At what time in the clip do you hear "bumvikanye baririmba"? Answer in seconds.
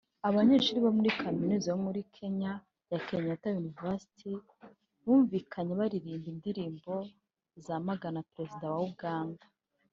5.03-6.27